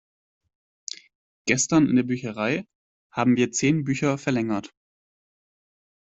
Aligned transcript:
Gestern 1.45 1.85
in 1.87 1.95
der 1.95 2.01
Bücherei 2.01 2.65
haben 3.11 3.35
wir 3.35 3.51
zehn 3.51 3.83
Bücher 3.83 4.17
verlängert. 4.17 4.73